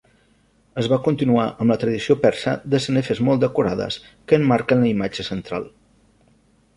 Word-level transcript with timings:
Es 0.83 0.87
va 0.93 0.97
continuar 1.07 1.43
amb 1.65 1.73
la 1.73 1.77
tradició 1.83 2.15
persa 2.23 2.53
de 2.75 2.79
sanefes 2.85 3.21
molt 3.27 3.43
decorades 3.45 3.99
que 4.31 4.39
emmarquen 4.41 4.81
la 4.85 4.89
imatge 4.93 5.27
central. 5.29 5.69